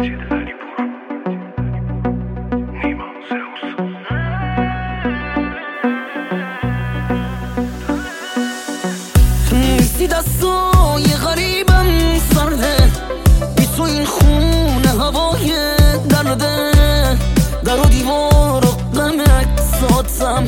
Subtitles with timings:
[0.00, 0.16] نیستی
[10.06, 12.76] دستای غریبم سرده.
[13.56, 15.76] بی تو این خونه هوای
[16.08, 16.70] درده.
[17.64, 18.68] در دیوار و
[19.80, 20.44] ساتم.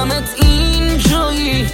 [0.00, 1.66] میکنمت این جایی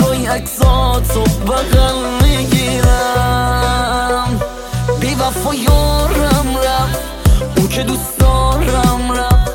[0.00, 3.60] گاهی عکساتو بغل می‌گیرم.
[5.00, 6.98] بی وفا یارم رفت.
[7.56, 9.52] اون که دوست دارم رفت.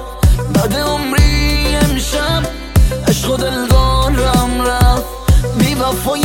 [0.53, 2.43] بعد عمری امشب
[3.07, 5.05] عشق و دلدارم رفت.
[5.57, 6.17] بی وفا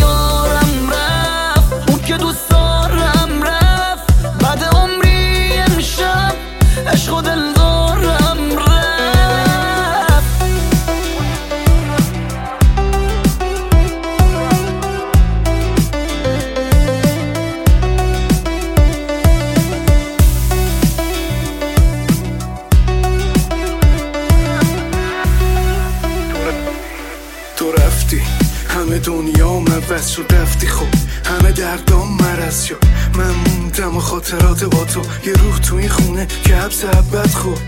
[27.72, 28.22] رفتی؟
[28.68, 30.86] همه دنیا عوض شد رفتی؟ خب
[31.24, 32.84] همه دردام مرز شد.
[33.14, 37.58] من موندم و خاطرات با تو یه روح تو این خونه که حبس عبد خب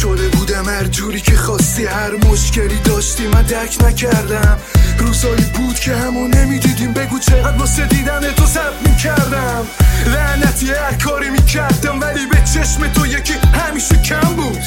[0.00, 4.58] شده بودم هر جوری که خواستی هر مشکلی داشتی من درک نکردم.
[4.98, 9.66] روزایی بود که همون نمی‌دیدیم بگو چقدر واسه دیدن تو سب می‌کردم.
[10.06, 14.62] لعنتی هر کاری می‌کردم ولی به چشم تو یکی همیشه کم بود.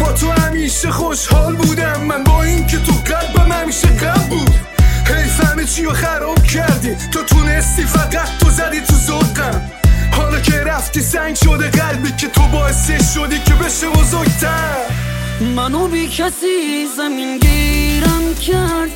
[0.00, 2.24] با تو همیشه خوشحال بودم من
[5.88, 6.94] رو خراب کردی.
[7.12, 9.62] تو تونستی فقط تو زدی تو زدقم
[10.12, 14.76] حالا که رفتی سنگ شده قلبی که تو باعثش شدی که بشه بزرگتر.
[15.56, 18.90] منو بی کسی زمین گیرم کرد.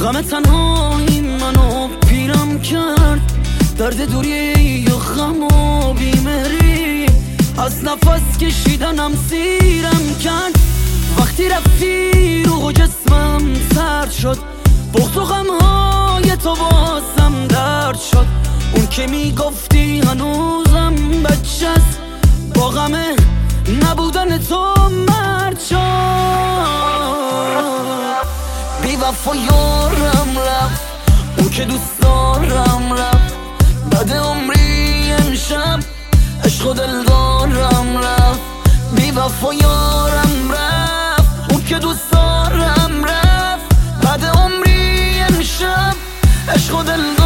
[0.00, 3.32] غم تنهایی منو پیرم کرد.
[3.78, 7.06] درد دوری و غم و بیمری
[7.58, 10.58] از نفس کشیدنم سیرم کرد.
[11.18, 14.38] وقتی رفتی روح و جسمم سرد شد.
[14.94, 15.97] بغض و غمهای
[16.42, 18.26] تو بازم درد شد.
[18.74, 21.98] اون که می‌گفتی هنوزم بچه است.
[22.54, 22.96] با غم
[23.82, 25.76] نبودن تو مرد شد.
[28.82, 30.82] بی وفا یارم رفت.
[31.38, 33.34] اون که دوست دارم رفت.
[33.90, 35.80] بعد عمری امشب
[36.44, 38.40] عشق و دلدارم رفت.
[38.96, 39.97] بی وفا یارم
[46.68, 47.17] عشق و دل